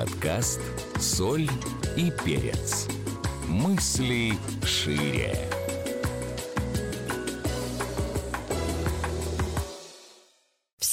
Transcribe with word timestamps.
Подкаст 0.00 0.60
«Соль 0.98 1.46
и 1.94 2.10
перец». 2.24 2.86
Мысли 3.46 4.32
шире. 4.64 5.36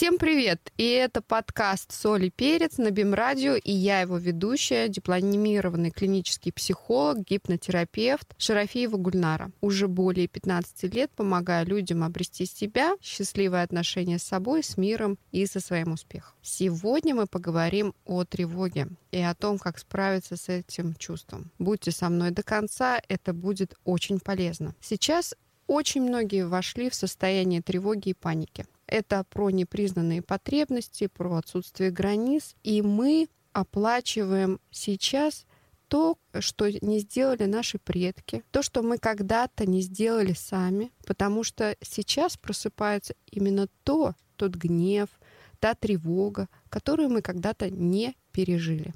Всем 0.08 0.20
привет! 0.20 0.72
И 0.78 0.90
это 0.90 1.22
подкаст 1.22 1.92
«Соль 1.92 2.28
и 2.28 2.30
перец» 2.30 2.78
на 2.78 2.92
БИМ-радио, 2.92 3.56
и 3.56 3.74
я 3.74 4.00
его 4.00 4.18
ведущая, 4.18 4.88
дипломированный 4.88 5.92
клинический 5.92 6.54
психолог, 6.54 7.28
гипнотерапевт 7.28 8.34
Шарафиева 8.38 8.96
Гульнара. 8.96 9.52
Уже 9.60 9.90
более 9.90 10.30
15 10.30 10.96
лет 10.96 11.12
помогаю 11.12 11.68
людям 11.68 12.06
обрести 12.06 12.46
себя, 12.46 12.96
счастливые 13.02 13.64
отношения 13.64 14.18
с 14.18 14.24
собой, 14.24 14.64
с 14.64 14.78
миром 14.78 15.20
и 15.34 15.46
со 15.46 15.60
своим 15.60 15.92
успехом. 15.92 16.34
Сегодня 16.42 17.14
мы 17.14 17.28
поговорим 17.28 17.94
о 18.06 18.24
тревоге 18.24 18.88
и 19.12 19.20
о 19.20 19.36
том, 19.36 19.60
как 19.60 19.78
справиться 19.78 20.38
с 20.38 20.48
этим 20.48 20.96
чувством. 20.96 21.52
Будьте 21.60 21.92
со 21.92 22.08
мной 22.08 22.32
до 22.32 22.44
конца, 22.44 23.02
это 23.10 23.34
будет 23.34 23.76
очень 23.84 24.22
полезно. 24.22 24.74
Сейчас 24.80 25.36
очень 25.68 26.04
многие 26.04 26.48
вошли 26.48 26.90
в 26.90 26.96
состояние 26.96 27.62
тревоги 27.62 28.12
и 28.12 28.14
паники. 28.14 28.66
Это 28.88 29.26
про 29.30 29.50
непризнанные 29.50 30.22
потребности, 30.22 31.08
про 31.08 31.36
отсутствие 31.36 31.92
границ. 31.92 32.56
И 32.64 32.82
мы 32.82 33.28
оплачиваем 33.52 34.60
сейчас 34.72 35.46
то, 35.88 36.18
что 36.40 36.70
не 36.70 37.00
сделали 37.00 37.46
наши 37.46 37.80
предки, 37.80 38.44
то, 38.52 38.62
что 38.62 38.82
мы 38.82 38.98
когда-то 38.98 39.66
не 39.66 39.82
сделали 39.82 40.34
сами, 40.34 40.92
потому 41.06 41.44
что 41.44 41.76
сейчас 41.82 42.38
просыпается 42.38 43.16
именно 43.32 43.68
то, 43.84 44.16
тот 44.36 44.56
гнев, 44.56 45.10
та 45.60 45.76
тревога, 45.76 46.50
которую 46.70 47.10
мы 47.10 47.22
когда-то 47.22 47.70
не 47.70 48.16
пережили. 48.32 48.94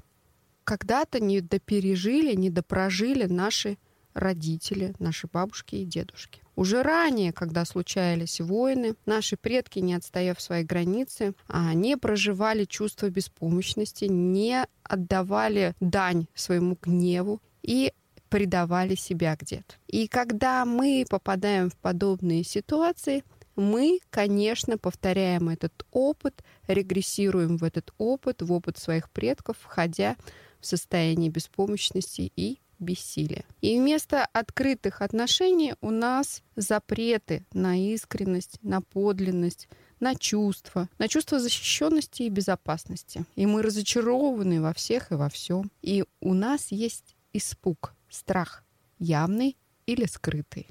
Когда-то 0.64 1.18
не 1.18 1.40
допережили, 1.40 2.34
не 2.34 2.50
допрожили 2.50 3.24
наши 3.24 3.78
родители, 4.14 4.94
наши 4.98 5.26
бабушки 5.26 5.76
и 5.76 5.84
дедушки. 5.84 6.41
Уже 6.62 6.84
ранее, 6.84 7.32
когда 7.32 7.64
случались 7.64 8.40
войны, 8.40 8.94
наши 9.04 9.36
предки, 9.36 9.80
не 9.80 9.94
отстояв 9.94 10.40
свои 10.40 10.62
границы, 10.62 11.34
не 11.74 11.96
проживали 11.96 12.66
чувство 12.66 13.10
беспомощности, 13.10 14.04
не 14.04 14.64
отдавали 14.84 15.74
дань 15.80 16.28
своему 16.36 16.78
гневу 16.80 17.42
и 17.62 17.92
предавали 18.28 18.94
себя 18.94 19.34
где-то. 19.34 19.74
И 19.88 20.06
когда 20.06 20.64
мы 20.64 21.04
попадаем 21.10 21.68
в 21.68 21.76
подобные 21.78 22.44
ситуации, 22.44 23.24
мы, 23.56 23.98
конечно, 24.10 24.78
повторяем 24.78 25.48
этот 25.48 25.84
опыт, 25.90 26.44
регрессируем 26.68 27.56
в 27.56 27.64
этот 27.64 27.92
опыт, 27.98 28.40
в 28.40 28.52
опыт 28.52 28.78
своих 28.78 29.10
предков, 29.10 29.56
входя 29.60 30.14
в 30.60 30.66
состояние 30.66 31.28
беспомощности 31.28 32.30
и 32.36 32.60
бессилия. 32.82 33.44
И 33.60 33.78
вместо 33.78 34.26
открытых 34.26 35.00
отношений 35.00 35.74
у 35.80 35.90
нас 35.90 36.42
запреты 36.56 37.44
на 37.52 37.78
искренность, 37.78 38.58
на 38.62 38.82
подлинность, 38.82 39.68
на 40.00 40.14
чувства, 40.14 40.88
на 40.98 41.08
чувство 41.08 41.38
защищенности 41.38 42.24
и 42.24 42.28
безопасности. 42.28 43.24
И 43.36 43.46
мы 43.46 43.62
разочарованы 43.62 44.60
во 44.60 44.74
всех 44.74 45.12
и 45.12 45.14
во 45.14 45.28
всем. 45.28 45.70
И 45.80 46.04
у 46.20 46.34
нас 46.34 46.72
есть 46.72 47.16
испуг, 47.32 47.94
страх, 48.10 48.64
явный 48.98 49.56
или 49.86 50.04
скрытый. 50.04 50.68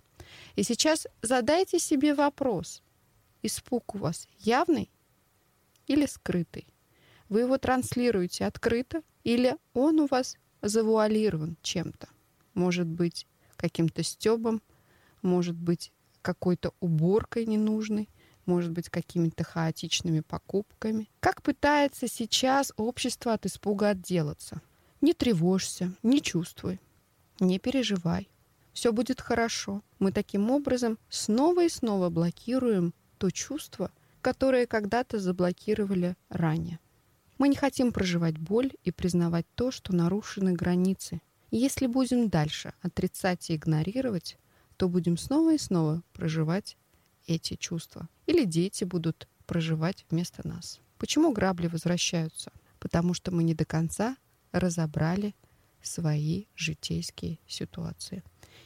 И 0.56 0.64
сейчас 0.64 1.08
задайте 1.22 1.80
себе 1.80 2.14
вопрос. 2.14 2.84
Испуг 3.42 3.96
у 3.96 4.00
вас 4.00 4.28
явный 4.40 4.92
или 5.88 6.06
скрытый? 6.06 6.68
Вы 7.30 7.42
его 7.42 7.58
транслируете 7.58 8.46
открыто 8.46 9.02
или 9.24 9.56
он 9.74 10.00
у 10.02 10.08
вас 10.08 10.36
завуалирован 10.62 11.58
чем-то. 11.62 12.08
Может 12.54 12.88
быть, 12.88 13.28
каким-то 13.56 14.04
стебом, 14.04 14.62
может 15.22 15.56
быть, 15.56 15.92
какой-то 16.22 16.74
уборкой 16.80 17.46
ненужной, 17.46 18.10
может 18.46 18.72
быть, 18.72 18.90
какими-то 18.90 19.44
хаотичными 19.44 20.22
покупками. 20.22 21.10
Как 21.20 21.42
пытается 21.42 22.08
сейчас 22.08 22.74
общество 22.76 23.34
от 23.34 23.46
испуга 23.46 23.90
отделаться? 23.90 24.62
Не 25.00 25.14
тревожься, 25.14 25.94
не 26.04 26.22
чувствуй, 26.22 26.80
не 27.40 27.60
переживай. 27.60 28.30
Все 28.74 28.92
будет 28.92 29.22
хорошо. 29.22 29.82
Мы 30.00 30.12
таким 30.12 30.50
образом 30.50 30.98
снова 31.10 31.66
и 31.66 31.70
снова 31.70 32.10
блокируем 32.10 32.94
то 33.18 33.30
чувство, 33.30 33.92
которое 34.22 34.66
когда-то 34.66 35.20
заблокировали 35.20 36.16
ранее. 36.30 36.80
Мы 37.42 37.50
не 37.50 37.56
хотим 37.56 37.92
проживать 37.92 38.38
боль 38.38 38.72
и 38.84 38.92
признавать 38.92 39.48
то, 39.56 39.72
что 39.72 39.96
нарушены 39.96 40.54
границы. 40.54 41.22
И 41.50 41.58
если 41.58 41.88
будем 41.88 42.30
дальше 42.30 42.76
отрицать 42.84 43.50
и 43.50 43.56
игнорировать, 43.56 44.38
то 44.78 44.88
будем 44.88 45.18
снова 45.18 45.56
и 45.56 45.58
снова 45.58 46.04
проживать 46.14 46.78
эти 47.26 47.56
чувства. 47.56 48.08
Или 48.28 48.44
дети 48.44 48.84
будут 48.84 49.28
проживать 49.48 50.06
вместо 50.12 50.48
нас. 50.48 50.82
Почему 51.00 51.34
грабли 51.34 51.66
возвращаются? 51.66 52.52
Потому 52.78 53.16
что 53.16 53.32
мы 53.32 53.42
не 53.42 53.56
до 53.56 53.66
конца 53.66 54.18
разобрали 54.52 55.34
свои 55.82 56.46
житейские 56.56 57.40
ситуации. 57.48 58.22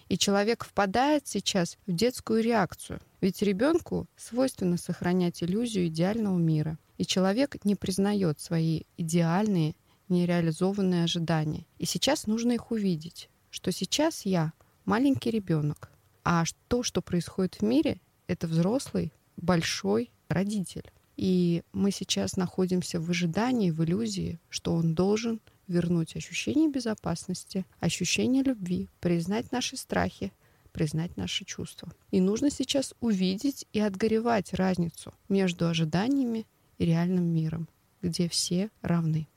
И 0.10 0.18
человек 0.18 0.66
впадает 0.66 1.28
сейчас 1.28 1.78
в 1.88 1.94
детскую 1.94 2.44
реакцию. 2.44 3.00
Ведь 3.22 3.42
ребенку 3.42 4.10
свойственно 4.18 4.76
сохранять 4.76 5.42
иллюзию 5.44 5.88
идеального 5.88 6.38
мира. 6.38 6.78
И 6.98 7.06
человек 7.06 7.64
не 7.66 7.76
признает 7.76 8.40
свои 8.40 8.82
идеальные, 8.98 9.76
нереализованные 10.10 11.04
ожидания. 11.04 11.66
И 11.78 11.86
сейчас 11.86 12.28
нужно 12.28 12.54
их 12.54 12.72
увидеть, 12.72 13.30
что 13.50 13.72
сейчас 13.72 14.26
я 14.26 14.54
маленький 14.86 15.32
ребенок, 15.32 15.92
а 16.24 16.44
то, 16.68 16.84
что 16.84 17.02
происходит 17.02 17.56
в 17.56 17.62
мире, 17.64 18.00
это 18.28 18.48
взрослый, 18.48 19.14
большой 19.38 20.12
родитель. 20.30 20.92
И 21.18 21.64
мы 21.72 21.92
сейчас 21.92 22.36
находимся 22.36 23.00
в 23.00 23.10
ожидании, 23.10 23.72
в 23.72 23.84
иллюзии, 23.84 24.40
что 24.50 24.74
он 24.74 24.96
должен 24.96 25.40
вернуть 25.68 26.16
ощущение 26.16 26.70
безопасности, 26.70 27.66
ощущение 27.80 28.44
любви, 28.44 28.90
признать 29.00 29.52
наши 29.52 29.78
страхи, 29.78 30.34
признать 30.72 31.16
наши 31.16 31.46
чувства. 31.46 31.92
И 32.12 32.20
нужно 32.20 32.52
сейчас 32.52 32.94
увидеть 33.00 33.66
и 33.72 33.80
отгоревать 33.80 34.54
разницу 34.54 35.14
между 35.30 35.68
ожиданиями 35.68 36.46
и 36.78 36.86
реальным 36.86 37.26
миром, 37.26 37.68
где 38.02 38.28
все 38.30 38.70
равны. 38.82 39.28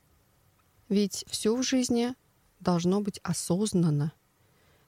Ведь 0.89 1.23
все 1.27 1.55
в 1.55 1.63
жизни 1.63 2.15
должно 2.59 3.01
быть 3.01 3.19
осознанно. 3.23 4.11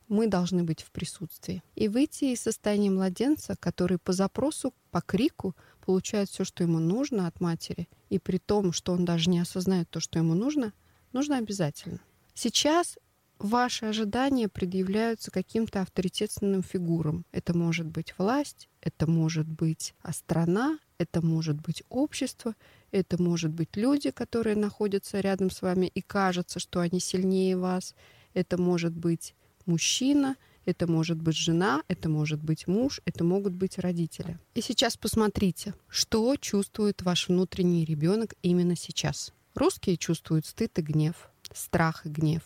Мы 0.08 0.28
должны 0.28 0.64
быть 0.64 0.82
в 0.82 0.92
присутствии. 0.92 1.64
И 1.76 1.88
выйти 1.88 2.26
из 2.26 2.42
состояния 2.42 2.90
младенца, 2.90 3.56
который 3.56 3.98
по 3.98 4.12
запросу, 4.12 4.74
по 4.90 5.02
крику 5.02 5.56
получает 5.86 6.30
все, 6.30 6.44
что 6.44 6.64
ему 6.64 6.80
нужно 6.80 7.28
от 7.28 7.40
матери, 7.40 7.88
и 8.10 8.20
при 8.20 8.38
том, 8.38 8.74
что 8.74 8.94
он 8.94 9.06
даже 9.06 9.30
не 9.30 9.40
осознает 9.40 9.90
то, 9.90 10.00
что 10.00 10.20
ему 10.20 10.34
нужно, 10.34 10.74
нужно 11.14 11.38
обязательно. 11.38 12.00
Сейчас 12.34 12.98
ваши 13.44 13.86
ожидания 13.86 14.48
предъявляются 14.48 15.32
каким-то 15.32 15.82
авторитетным 15.82 16.64
фигурам. 16.64 17.26
Это 17.32 17.58
может 17.58 17.88
быть 17.88 18.14
власть, 18.18 18.70
это 18.82 19.10
может 19.10 19.48
быть 19.48 19.94
страна, 20.12 20.80
это 20.98 21.26
может 21.26 21.60
быть 21.60 21.84
общество, 21.90 22.56
это 22.92 23.22
может 23.22 23.52
быть 23.52 23.76
люди, 23.76 24.12
которые 24.12 24.56
находятся 24.56 25.20
рядом 25.20 25.50
с 25.50 25.62
вами 25.62 25.88
и 25.88 26.02
кажется, 26.02 26.60
что 26.60 26.80
они 26.80 27.00
сильнее 27.00 27.58
вас. 27.58 27.96
Это 28.34 28.62
может 28.62 28.94
быть 28.94 29.36
мужчина, 29.66 30.36
это 30.66 30.88
может 30.88 31.20
быть 31.20 31.36
жена, 31.36 31.84
это 31.88 32.10
может 32.10 32.42
быть 32.44 32.68
муж, 32.68 33.02
это 33.06 33.24
могут 33.24 33.54
быть 33.54 33.80
родители. 33.80 34.38
И 34.54 34.62
сейчас 34.62 34.98
посмотрите, 34.98 35.74
что 35.88 36.36
чувствует 36.36 37.02
ваш 37.02 37.30
внутренний 37.30 37.86
ребенок 37.86 38.36
именно 38.42 38.76
сейчас. 38.76 39.34
Русские 39.56 39.98
чувствуют 39.98 40.46
стыд 40.46 40.78
и 40.80 40.82
гнев, 40.82 41.30
страх 41.54 42.06
и 42.06 42.10
гнев. 42.10 42.44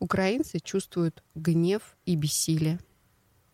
Украинцы 0.00 0.58
чувствуют 0.60 1.22
гнев 1.34 1.96
и 2.06 2.16
бессилие. 2.16 2.80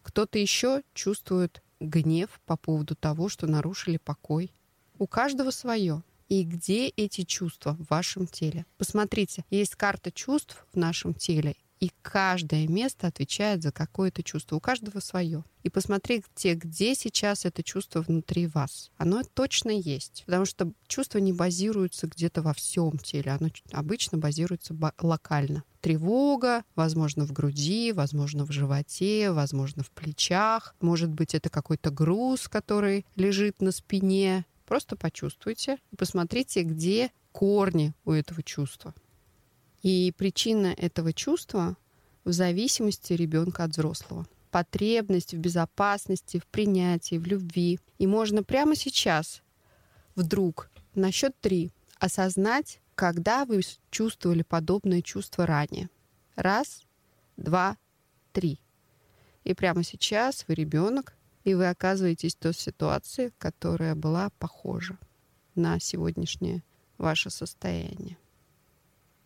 Кто-то 0.02 0.38
еще 0.38 0.82
чувствует 0.94 1.62
гнев 1.80 2.40
по 2.46 2.56
поводу 2.56 2.94
того, 2.94 3.28
что 3.28 3.48
нарушили 3.48 3.96
покой. 3.98 4.52
У 4.96 5.08
каждого 5.08 5.50
свое. 5.50 6.02
И 6.28 6.44
где 6.44 6.88
эти 6.88 7.22
чувства 7.22 7.72
в 7.72 7.90
вашем 7.90 8.26
теле? 8.26 8.64
Посмотрите, 8.78 9.44
есть 9.50 9.74
карта 9.74 10.10
чувств 10.10 10.66
в 10.72 10.76
нашем 10.76 11.14
теле, 11.14 11.56
и 11.80 11.90
каждое 12.02 12.66
место 12.66 13.06
отвечает 13.06 13.62
за 13.62 13.72
какое-то 13.72 14.22
чувство. 14.22 14.56
У 14.56 14.60
каждого 14.60 15.00
свое. 15.00 15.44
И 15.62 15.68
посмотрите, 15.68 16.54
где 16.54 16.94
сейчас 16.94 17.44
это 17.44 17.62
чувство 17.62 18.00
внутри 18.00 18.46
вас. 18.46 18.90
Оно 18.96 19.22
точно 19.22 19.70
есть. 19.70 20.22
Потому 20.26 20.44
что 20.46 20.72
чувство 20.86 21.18
не 21.18 21.32
базируется 21.32 22.06
где-то 22.06 22.42
во 22.42 22.54
всем 22.54 22.98
теле. 22.98 23.32
Оно 23.32 23.50
обычно 23.72 24.16
базируется 24.18 24.76
локально. 25.00 25.64
Тревога, 25.80 26.64
возможно, 26.74 27.26
в 27.26 27.32
груди, 27.32 27.92
возможно, 27.92 28.44
в 28.44 28.52
животе, 28.52 29.30
возможно, 29.32 29.82
в 29.82 29.90
плечах. 29.90 30.74
Может 30.80 31.10
быть, 31.10 31.34
это 31.34 31.50
какой-то 31.50 31.90
груз, 31.90 32.48
который 32.48 33.04
лежит 33.16 33.60
на 33.60 33.72
спине. 33.72 34.46
Просто 34.66 34.96
почувствуйте 34.96 35.78
и 35.92 35.96
посмотрите, 35.96 36.62
где 36.62 37.12
корни 37.32 37.92
у 38.04 38.12
этого 38.12 38.42
чувства. 38.42 38.94
И 39.86 40.10
причина 40.10 40.74
этого 40.76 41.12
чувства 41.12 41.76
в 42.24 42.32
зависимости 42.32 43.12
ребенка 43.12 43.62
от 43.62 43.70
взрослого. 43.70 44.26
Потребность 44.50 45.32
в 45.32 45.38
безопасности, 45.38 46.40
в 46.40 46.46
принятии, 46.48 47.18
в 47.18 47.24
любви. 47.24 47.78
И 47.98 48.08
можно 48.08 48.42
прямо 48.42 48.74
сейчас 48.74 49.42
вдруг 50.16 50.72
на 50.96 51.12
счет 51.12 51.36
три 51.40 51.70
осознать, 52.00 52.80
когда 52.96 53.44
вы 53.44 53.60
чувствовали 53.92 54.42
подобное 54.42 55.02
чувство 55.02 55.46
ранее. 55.46 55.88
Раз, 56.34 56.82
два, 57.36 57.76
три. 58.32 58.58
И 59.44 59.54
прямо 59.54 59.84
сейчас 59.84 60.46
вы 60.48 60.54
ребенок, 60.54 61.14
и 61.44 61.54
вы 61.54 61.68
оказываетесь 61.68 62.34
в 62.34 62.40
той 62.40 62.54
ситуации, 62.54 63.32
которая 63.38 63.94
была 63.94 64.30
похожа 64.40 64.98
на 65.54 65.78
сегодняшнее 65.78 66.64
ваше 66.98 67.30
состояние. 67.30 68.18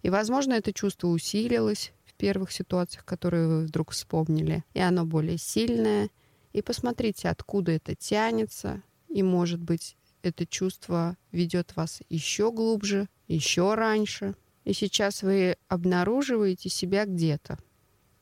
И, 0.02 0.10
возможно, 0.10 0.54
это 0.54 0.72
чувство 0.72 1.08
усилилось 1.08 1.92
в 2.04 2.14
первых 2.14 2.52
ситуациях, 2.52 3.04
которые 3.04 3.46
вы 3.46 3.64
вдруг 3.64 3.90
вспомнили, 3.90 4.64
и 4.74 4.80
оно 4.80 5.04
более 5.04 5.38
сильное. 5.38 6.08
И 6.52 6.62
посмотрите, 6.62 7.28
откуда 7.28 7.72
это 7.72 7.94
тянется, 7.94 8.82
и, 9.08 9.22
может 9.22 9.60
быть, 9.60 9.96
это 10.22 10.46
чувство 10.46 11.16
ведет 11.32 11.76
вас 11.76 12.00
еще 12.08 12.52
глубже, 12.52 13.08
еще 13.28 13.74
раньше. 13.74 14.34
И 14.64 14.72
сейчас 14.72 15.22
вы 15.22 15.56
обнаруживаете 15.68 16.68
себя 16.68 17.06
где-то. 17.06 17.58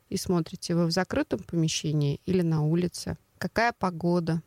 И 0.08 0.16
смотрите, 0.16 0.74
вы 0.74 0.86
в 0.86 0.90
закрытом 0.90 1.40
помещении 1.40 2.20
или 2.24 2.42
на 2.42 2.62
улице. 2.62 3.18
Какая 3.38 3.72
погода. 3.72 4.42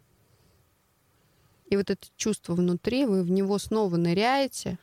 И 1.69 1.77
вот 1.77 1.89
это 1.89 2.07
чувство 2.17 2.55
внутри, 2.55 3.05
вы 3.05 3.23
в 3.23 3.31
него 3.31 3.57
снова 3.57 3.95
ныряете, 3.95 4.79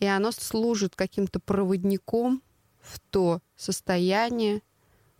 и 0.00 0.06
оно 0.06 0.32
служит 0.32 0.96
каким-то 0.96 1.40
проводником 1.40 2.42
в 2.80 2.98
то 3.10 3.40
состояние, 3.56 4.62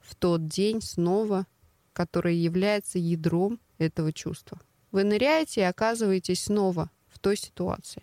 в 0.00 0.14
тот 0.14 0.46
день 0.46 0.82
снова, 0.82 1.46
которое 1.92 2.34
является 2.34 2.98
ядром 2.98 3.60
этого 3.78 4.12
чувства. 4.12 4.60
Вы 4.92 5.04
ныряете 5.04 5.62
и 5.62 5.64
оказываетесь 5.64 6.44
снова 6.44 6.90
в 7.08 7.18
той 7.18 7.36
ситуации, 7.36 8.02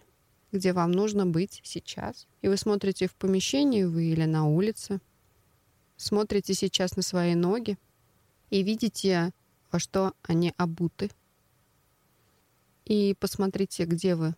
где 0.51 0.73
вам 0.73 0.91
нужно 0.91 1.25
быть 1.25 1.61
сейчас. 1.63 2.27
И 2.41 2.47
вы 2.47 2.57
смотрите 2.57 3.07
в 3.07 3.15
помещении 3.15 3.83
вы 3.83 4.05
или 4.05 4.25
на 4.25 4.45
улице, 4.45 4.99
смотрите 5.97 6.53
сейчас 6.53 6.95
на 6.95 7.01
свои 7.01 7.35
ноги 7.35 7.77
и 8.49 8.63
видите, 8.63 9.31
во 9.71 9.79
что 9.79 10.13
они 10.23 10.53
обуты. 10.57 11.11
И 12.85 13.15
посмотрите, 13.19 13.85
где 13.85 14.15
вы. 14.15 14.35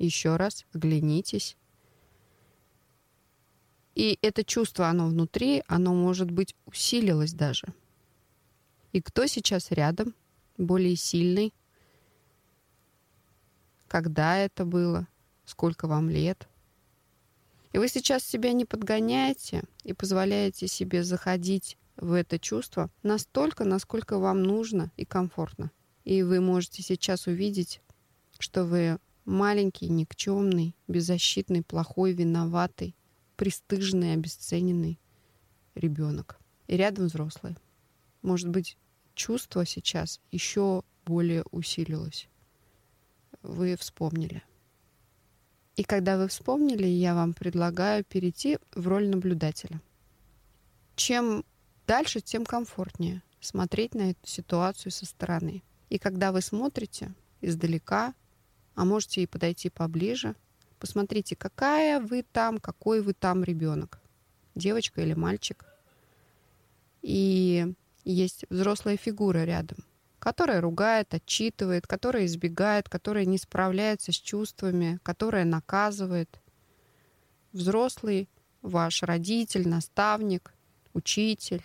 Еще 0.00 0.36
раз 0.36 0.64
оглянитесь. 0.72 1.58
И 3.94 4.18
это 4.22 4.44
чувство, 4.44 4.88
оно 4.88 5.06
внутри, 5.06 5.62
оно, 5.66 5.92
может 5.92 6.30
быть, 6.30 6.56
усилилось 6.64 7.34
даже. 7.34 7.66
И 8.92 9.02
кто 9.02 9.26
сейчас 9.26 9.70
рядом, 9.70 10.14
более 10.56 10.96
сильный. 10.96 11.52
Когда 13.88 14.38
это 14.38 14.64
было? 14.64 15.06
Сколько 15.44 15.86
вам 15.86 16.08
лет? 16.08 16.48
И 17.74 17.78
вы 17.78 17.86
сейчас 17.86 18.24
себя 18.24 18.54
не 18.54 18.64
подгоняете 18.64 19.64
и 19.84 19.92
позволяете 19.92 20.66
себе 20.66 21.04
заходить 21.04 21.76
в 21.96 22.14
это 22.14 22.38
чувство 22.38 22.88
настолько, 23.02 23.64
насколько 23.64 24.18
вам 24.18 24.42
нужно 24.44 24.90
и 24.96 25.04
комфортно. 25.04 25.70
И 26.04 26.22
вы 26.22 26.40
можете 26.40 26.82
сейчас 26.82 27.26
увидеть, 27.26 27.82
что 28.38 28.64
вы 28.64 28.98
маленький, 29.30 29.88
никчемный, 29.88 30.74
беззащитный, 30.88 31.62
плохой, 31.62 32.12
виноватый, 32.12 32.94
пристыженный, 33.36 34.14
обесцененный 34.14 34.98
ребенок. 35.74 36.38
И 36.66 36.76
рядом 36.76 37.06
взрослый. 37.06 37.56
Может 38.22 38.48
быть, 38.48 38.76
чувство 39.14 39.64
сейчас 39.64 40.20
еще 40.30 40.82
более 41.06 41.44
усилилось. 41.50 42.28
Вы 43.42 43.76
вспомнили. 43.76 44.42
И 45.76 45.84
когда 45.84 46.18
вы 46.18 46.28
вспомнили, 46.28 46.86
я 46.86 47.14
вам 47.14 47.32
предлагаю 47.32 48.04
перейти 48.04 48.58
в 48.74 48.86
роль 48.86 49.08
наблюдателя. 49.08 49.80
Чем 50.96 51.44
дальше, 51.86 52.20
тем 52.20 52.44
комфортнее 52.44 53.22
смотреть 53.40 53.94
на 53.94 54.10
эту 54.10 54.26
ситуацию 54.26 54.92
со 54.92 55.06
стороны. 55.06 55.62
И 55.88 55.98
когда 55.98 56.32
вы 56.32 56.42
смотрите 56.42 57.14
издалека, 57.40 58.14
а 58.80 58.86
можете 58.86 59.22
и 59.22 59.26
подойти 59.26 59.68
поближе, 59.68 60.34
посмотрите, 60.78 61.36
какая 61.36 62.00
вы 62.00 62.22
там, 62.22 62.56
какой 62.56 63.02
вы 63.02 63.12
там 63.12 63.44
ребенок, 63.44 64.00
девочка 64.54 65.02
или 65.02 65.12
мальчик. 65.12 65.66
И 67.02 67.74
есть 68.04 68.46
взрослая 68.48 68.96
фигура 68.96 69.44
рядом, 69.44 69.84
которая 70.18 70.62
ругает, 70.62 71.12
отчитывает, 71.12 71.86
которая 71.86 72.24
избегает, 72.24 72.88
которая 72.88 73.26
не 73.26 73.36
справляется 73.36 74.12
с 74.12 74.16
чувствами, 74.16 74.98
которая 75.02 75.44
наказывает. 75.44 76.40
Взрослый 77.52 78.30
ваш 78.62 79.02
родитель, 79.02 79.68
наставник, 79.68 80.54
учитель. 80.94 81.62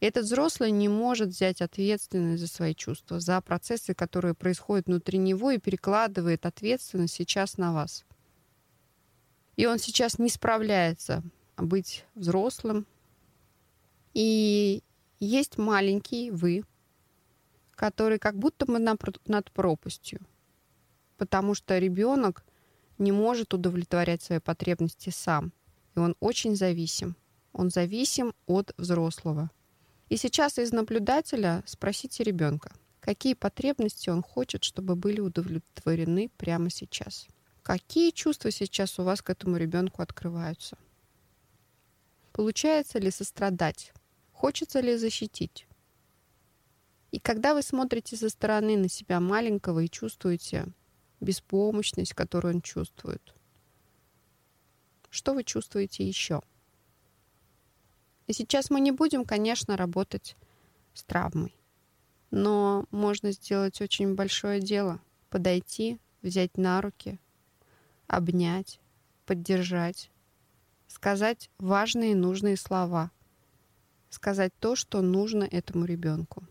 Этот 0.00 0.24
взрослый 0.24 0.70
не 0.70 0.88
может 0.88 1.30
взять 1.30 1.62
ответственность 1.62 2.42
за 2.42 2.48
свои 2.48 2.74
чувства, 2.74 3.18
за 3.18 3.40
процессы, 3.40 3.94
которые 3.94 4.34
происходят 4.34 4.86
внутри 4.86 5.18
него, 5.18 5.50
и 5.50 5.58
перекладывает 5.58 6.44
ответственность 6.44 7.14
сейчас 7.14 7.56
на 7.56 7.72
вас. 7.72 8.04
И 9.56 9.64
он 9.64 9.78
сейчас 9.78 10.18
не 10.18 10.28
справляется 10.28 11.22
быть 11.56 12.04
взрослым. 12.14 12.86
И 14.12 14.82
есть 15.18 15.56
маленький 15.56 16.30
вы, 16.30 16.64
который 17.74 18.18
как 18.18 18.38
будто 18.38 18.66
бы 18.66 18.78
над 18.78 19.50
пропастью, 19.52 20.20
потому 21.16 21.54
что 21.54 21.78
ребенок 21.78 22.44
не 22.98 23.12
может 23.12 23.54
удовлетворять 23.54 24.22
свои 24.22 24.40
потребности 24.40 25.08
сам, 25.08 25.52
и 25.94 25.98
он 25.98 26.16
очень 26.20 26.54
зависим. 26.54 27.16
Он 27.52 27.70
зависим 27.70 28.34
от 28.46 28.74
взрослого. 28.76 29.50
И 30.08 30.16
сейчас 30.16 30.58
из 30.58 30.72
наблюдателя 30.72 31.64
спросите 31.66 32.22
ребенка, 32.22 32.72
какие 33.00 33.34
потребности 33.34 34.08
он 34.08 34.22
хочет, 34.22 34.62
чтобы 34.62 34.94
были 34.94 35.20
удовлетворены 35.20 36.30
прямо 36.36 36.70
сейчас. 36.70 37.26
Какие 37.62 38.12
чувства 38.12 38.52
сейчас 38.52 38.98
у 39.00 39.02
вас 39.02 39.20
к 39.20 39.30
этому 39.30 39.56
ребенку 39.56 40.02
открываются? 40.02 40.78
Получается 42.32 43.00
ли 43.00 43.10
сострадать? 43.10 43.92
Хочется 44.30 44.78
ли 44.80 44.96
защитить? 44.96 45.66
И 47.10 47.18
когда 47.18 47.54
вы 47.54 47.62
смотрите 47.62 48.16
со 48.16 48.28
стороны 48.28 48.76
на 48.76 48.88
себя 48.88 49.18
маленького 49.18 49.80
и 49.80 49.88
чувствуете 49.88 50.66
беспомощность, 51.20 52.14
которую 52.14 52.56
он 52.56 52.62
чувствует, 52.62 53.34
что 55.10 55.34
вы 55.34 55.42
чувствуете 55.42 56.06
еще? 56.06 56.42
И 58.26 58.32
сейчас 58.32 58.70
мы 58.70 58.80
не 58.80 58.92
будем, 58.92 59.24
конечно, 59.24 59.76
работать 59.76 60.36
с 60.94 61.04
травмой, 61.04 61.54
но 62.30 62.86
можно 62.90 63.32
сделать 63.32 63.80
очень 63.80 64.14
большое 64.14 64.60
дело. 64.60 65.00
Подойти, 65.30 65.98
взять 66.22 66.56
на 66.56 66.80
руки, 66.80 67.20
обнять, 68.06 68.80
поддержать, 69.26 70.10
сказать 70.88 71.50
важные 71.58 72.12
и 72.12 72.14
нужные 72.16 72.56
слова– 72.56 73.10
сказать 74.16 74.52
то, 74.58 74.76
что 74.76 75.02
нужно 75.02 75.44
этому 75.44 75.84
ребенку. 75.84 76.44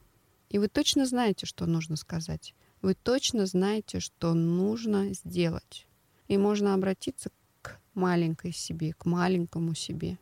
И 0.49 0.59
вы 0.59 0.67
точно 0.69 1.05
знаете, 1.05 1.45
что 1.45 1.65
нужно 1.65 1.95
сказать. 1.97 2.53
Вы 2.81 2.93
точно 2.93 3.45
знаете, 3.45 3.99
что 3.99 4.33
нужно 4.33 5.13
сделать. 5.13 5.87
И 6.27 6.37
можно 6.37 6.73
обратиться 6.73 7.31
к 7.61 7.79
маленькой 7.93 8.53
себе, 8.53 8.93
к 8.93 9.05
маленькому 9.05 9.73
себе. 9.73 10.17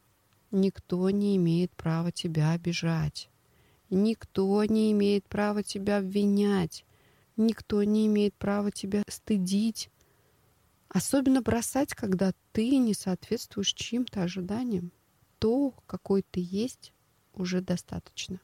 Никто 0.53 1.10
не 1.10 1.36
имеет 1.38 1.72
права 1.72 2.12
тебя 2.12 2.51
обижать. 2.51 3.27
Никто 3.89 4.63
не 4.65 4.91
имеет 4.91 5.27
права 5.27 5.63
тебя 5.63 5.98
обвинять. 5.98 6.86
Никто 7.38 7.83
не 7.83 8.05
имеет 8.05 8.36
права 8.36 8.69
тебя 8.69 9.01
стыдить. 9.07 9.89
Особенно 10.89 11.41
бросать, 11.41 11.95
когда 11.95 12.33
ты 12.51 12.77
не 12.77 12.93
соответствуешь 12.93 13.74
чьим-то 13.74 14.22
ожиданиям. 14.22 14.91
То, 15.39 15.74
какой 15.88 16.22
ты 16.22 16.39
есть, 16.39 16.93
уже 17.33 17.60
достаточно. 17.60 18.39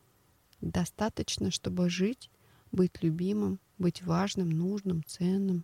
Достаточно, 0.61 1.51
чтобы 1.51 1.91
жить, 1.91 2.31
быть 2.71 3.03
любимым, 3.03 3.59
быть 3.77 4.01
важным, 4.01 4.49
нужным, 4.49 5.03
ценным. 5.03 5.63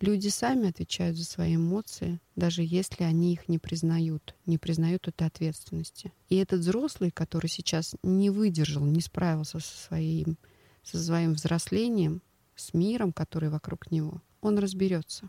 Люди 0.00 0.28
сами 0.28 0.68
отвечают 0.68 1.16
за 1.16 1.24
свои 1.24 1.56
эмоции, 1.56 2.20
даже 2.36 2.62
если 2.62 3.02
они 3.02 3.32
их 3.32 3.48
не 3.48 3.58
признают, 3.58 4.36
не 4.46 4.56
признают 4.56 5.08
этой 5.08 5.26
ответственности. 5.26 6.12
И 6.28 6.36
этот 6.36 6.60
взрослый, 6.60 7.10
который 7.10 7.48
сейчас 7.48 7.96
не 8.04 8.30
выдержал, 8.30 8.84
не 8.84 9.00
справился 9.00 9.58
со 9.58 9.76
своим, 9.76 10.38
со 10.84 11.02
своим 11.02 11.34
взрослением, 11.34 12.22
с 12.54 12.74
миром, 12.74 13.12
который 13.12 13.48
вокруг 13.48 13.90
него, 13.90 14.22
он 14.40 14.58
разберется. 14.58 15.28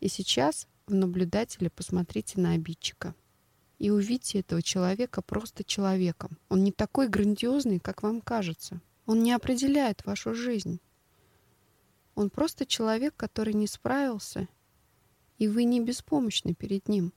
И 0.00 0.08
сейчас 0.08 0.66
в 0.86 0.92
наблюдателя 0.94 1.70
посмотрите 1.70 2.38
на 2.40 2.52
обидчика 2.52 3.14
и 3.78 3.90
увидите 3.90 4.40
этого 4.40 4.62
человека 4.62 5.22
просто 5.22 5.64
человеком. 5.64 6.38
Он 6.50 6.62
не 6.62 6.72
такой 6.72 7.08
грандиозный, 7.08 7.80
как 7.80 8.02
вам 8.02 8.20
кажется. 8.20 8.82
Он 9.06 9.22
не 9.22 9.32
определяет 9.32 10.04
вашу 10.04 10.34
жизнь. 10.34 10.78
Он 12.14 12.30
просто 12.30 12.66
человек, 12.66 13.14
который 13.16 13.54
не 13.54 13.66
справился, 13.66 14.48
и 15.38 15.48
вы 15.48 15.64
не 15.64 15.80
беспомощны 15.80 16.54
перед 16.54 16.88
ним. 16.88 17.12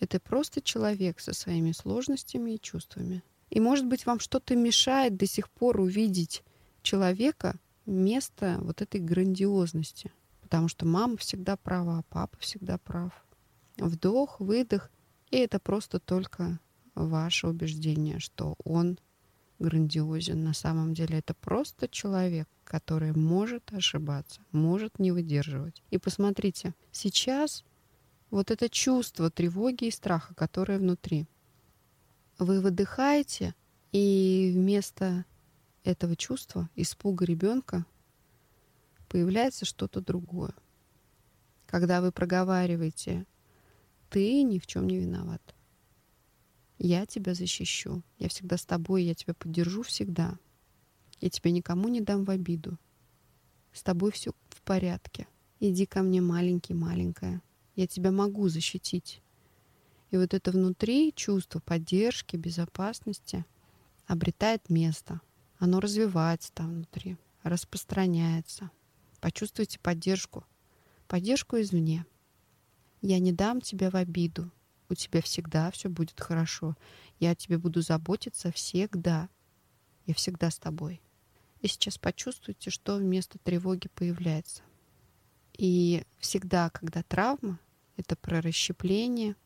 Это 0.00 0.18
просто 0.18 0.60
человек 0.60 1.20
со 1.20 1.32
своими 1.32 1.72
сложностями 1.72 2.52
и 2.52 2.60
чувствами. 2.60 3.22
И, 3.50 3.60
может 3.60 3.86
быть, 3.86 4.04
вам 4.04 4.18
что-то 4.18 4.56
мешает 4.56 5.16
до 5.16 5.26
сих 5.26 5.48
пор 5.48 5.80
увидеть 5.80 6.42
человека 6.82 7.60
вместо 7.86 8.58
вот 8.62 8.82
этой 8.82 9.00
грандиозности. 9.00 10.12
Потому 10.40 10.68
что 10.68 10.86
мама 10.86 11.16
всегда 11.18 11.56
права, 11.56 12.04
папа 12.08 12.36
всегда 12.40 12.78
прав. 12.78 13.12
Вдох, 13.76 14.40
выдох, 14.40 14.90
и 15.30 15.36
это 15.36 15.58
просто 15.58 16.00
только 16.00 16.58
ваше 16.94 17.46
убеждение, 17.48 18.18
что 18.18 18.56
он 18.64 18.98
грандиозен. 19.58 20.42
На 20.42 20.52
самом 20.52 20.94
деле 20.94 21.18
это 21.18 21.34
просто 21.34 21.88
человек, 21.88 22.48
который 22.72 23.12
может 23.12 23.70
ошибаться, 23.74 24.40
может 24.50 24.98
не 24.98 25.12
выдерживать. 25.12 25.82
И 25.90 25.98
посмотрите, 25.98 26.72
сейчас 26.90 27.64
вот 28.30 28.50
это 28.50 28.70
чувство 28.70 29.30
тревоги 29.30 29.84
и 29.84 29.90
страха, 29.90 30.34
которое 30.34 30.78
внутри, 30.78 31.26
вы 32.38 32.62
выдыхаете, 32.62 33.54
и 33.92 34.52
вместо 34.54 35.26
этого 35.84 36.16
чувства, 36.16 36.70
испуга 36.74 37.26
ребенка, 37.26 37.84
появляется 39.10 39.66
что-то 39.66 40.00
другое. 40.00 40.54
Когда 41.66 42.00
вы 42.00 42.10
проговариваете 42.10 43.26
«ты 44.08 44.42
ни 44.44 44.58
в 44.58 44.66
чем 44.66 44.86
не 44.86 44.96
виноват», 44.96 45.42
я 46.78 47.04
тебя 47.04 47.34
защищу. 47.34 48.02
Я 48.18 48.30
всегда 48.30 48.56
с 48.56 48.64
тобой, 48.64 49.02
я 49.02 49.14
тебя 49.14 49.34
поддержу 49.34 49.82
всегда. 49.82 50.38
Я 51.22 51.30
тебя 51.30 51.50
никому 51.50 51.88
не 51.88 52.02
дам 52.02 52.24
в 52.24 52.30
обиду. 52.30 52.78
С 53.72 53.82
тобой 53.82 54.12
все 54.12 54.32
в 54.50 54.60
порядке. 54.60 55.26
Иди 55.60 55.86
ко 55.86 56.02
мне, 56.02 56.20
маленький, 56.20 56.74
маленькая. 56.74 57.40
Я 57.74 57.86
тебя 57.86 58.10
могу 58.10 58.48
защитить. 58.48 59.22
И 60.10 60.18
вот 60.18 60.34
это 60.34 60.50
внутри 60.50 61.14
чувство 61.14 61.60
поддержки, 61.60 62.36
безопасности 62.36 63.46
обретает 64.06 64.68
место. 64.68 65.22
Оно 65.58 65.80
развивается 65.80 66.52
там 66.52 66.74
внутри, 66.74 67.16
распространяется. 67.42 68.70
Почувствуйте 69.20 69.78
поддержку. 69.78 70.44
Поддержку 71.08 71.58
извне. 71.58 72.04
Я 73.00 73.18
не 73.18 73.32
дам 73.32 73.62
тебя 73.62 73.88
в 73.88 73.94
обиду 73.94 74.50
у 74.92 74.94
тебя 74.94 75.22
всегда 75.22 75.70
все 75.70 75.88
будет 75.88 76.20
хорошо. 76.20 76.76
Я 77.18 77.30
о 77.30 77.34
тебе 77.34 77.58
буду 77.58 77.80
заботиться 77.80 78.52
всегда. 78.52 79.28
Я 80.06 80.14
всегда 80.14 80.50
с 80.50 80.58
тобой. 80.58 81.00
И 81.62 81.68
сейчас 81.68 81.96
почувствуйте, 81.96 82.70
что 82.70 82.96
вместо 82.96 83.38
тревоги 83.38 83.88
появляется. 83.94 84.62
И 85.56 86.04
всегда, 86.18 86.70
когда 86.70 87.04
травма, 87.04 87.60
это 87.96 88.16
про 88.16 88.40
расщепление. 88.40 89.36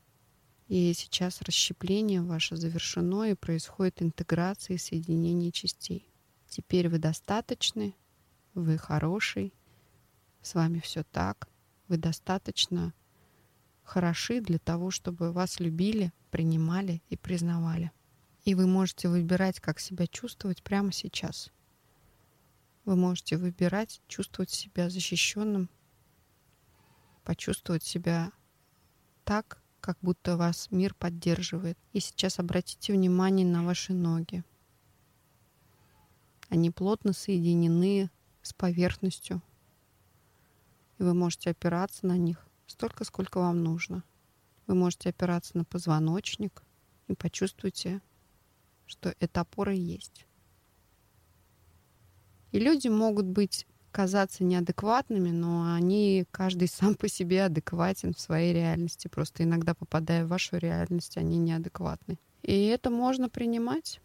И 0.69 0.95
сейчас 0.95 1.43
расщепление 1.43 2.23
ваше 2.23 2.57
завершено, 2.57 3.25
и 3.25 3.35
происходит 3.35 4.03
интеграция 4.03 4.75
и 4.75 4.79
соединение 4.79 5.53
частей. 5.53 6.09
Теперь 6.49 6.89
вы 6.89 6.99
достаточны, 6.99 7.95
вы 8.55 8.79
хороший, 8.79 9.53
с 10.41 10.55
вами 10.55 10.81
все 10.81 11.05
так, 11.05 11.49
вы 11.87 11.99
достаточно 11.99 12.95
хороши 13.83 14.41
для 14.41 14.59
того, 14.59 14.91
чтобы 14.91 15.33
вас 15.33 15.61
любили, 15.61 16.13
принимали 16.31 17.03
и 17.11 17.17
признавали. 17.17 17.93
И 18.45 18.55
вы 18.55 18.67
можете 18.67 19.09
выбирать, 19.09 19.61
как 19.61 19.81
себя 19.81 20.07
чувствовать 20.07 20.63
прямо 20.63 20.93
сейчас. 20.93 21.53
Вы 22.87 22.95
можете 22.95 23.37
выбирать, 23.37 24.01
чувствовать 24.07 24.51
себя 24.51 24.89
защищенным, 24.89 25.69
почувствовать 27.25 27.83
себя 27.83 28.31
так, 29.25 29.61
как 29.81 29.99
будто 30.03 30.37
вас 30.37 30.71
мир 30.71 30.95
поддерживает. 30.95 31.77
И 31.93 31.99
сейчас 31.99 32.39
обратите 32.39 32.93
внимание 32.93 33.45
на 33.45 33.65
ваши 33.65 33.93
ноги. 33.93 34.45
Они 36.49 36.71
плотно 36.71 37.13
соединены 37.13 38.09
с 38.43 38.53
поверхностью. 38.53 39.43
И 40.99 41.03
вы 41.03 41.13
можете 41.13 41.51
опираться 41.51 42.07
на 42.07 42.17
них 42.17 42.47
столько, 42.69 43.03
сколько 43.03 43.39
вам 43.39 43.65
нужно. 43.65 44.05
Вы 44.69 44.77
можете 44.77 45.09
опираться 45.09 45.59
на 45.59 45.65
позвоночник 45.65 46.63
и 47.09 47.15
почувствуйте, 47.15 48.01
что 48.87 49.13
эта 49.19 49.41
опора 49.41 49.73
есть. 49.73 50.26
И 52.57 52.59
люди 52.59 52.89
могут 52.89 53.27
быть 53.27 53.67
казаться 53.93 54.43
неадекватными, 54.43 55.29
но 55.29 55.75
они 55.75 56.25
каждый 56.31 56.69
сам 56.73 56.95
по 56.95 57.07
себе 57.07 57.45
адекватен 57.45 58.15
в 58.15 58.21
своей 58.21 58.55
реальности. 58.55 59.09
Просто 59.09 59.43
иногда 59.43 59.75
попадая 59.75 60.25
в 60.25 60.29
вашу 60.29 60.57
реальность, 60.57 61.19
они 61.19 61.37
неадекватны. 61.37 62.19
И 62.43 62.65
это 62.67 62.89
можно 62.89 63.29
принимать. 63.29 64.01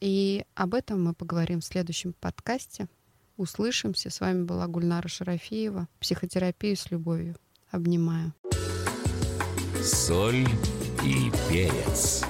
И 0.00 0.44
об 0.56 0.74
этом 0.74 1.04
мы 1.04 1.14
поговорим 1.14 1.60
в 1.60 1.64
следующем 1.64 2.12
подкасте. 2.14 2.88
Услышимся. 3.36 4.10
С 4.10 4.18
вами 4.18 4.42
была 4.42 4.66
Гульнара 4.66 5.06
Шарафиева. 5.06 5.86
Психотерапия 6.00 6.74
с 6.74 6.90
любовью. 6.90 7.36
Обнимаю. 7.70 8.34
Соль 9.80 10.44
и 11.04 11.30
перец. 11.48 12.24